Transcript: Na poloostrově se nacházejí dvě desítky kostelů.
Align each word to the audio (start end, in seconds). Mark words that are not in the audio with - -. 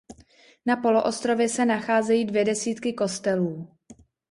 Na 0.65 0.75
poloostrově 0.75 1.49
se 1.49 1.65
nacházejí 1.65 2.25
dvě 2.25 2.45
desítky 2.45 2.93
kostelů. 2.93 3.67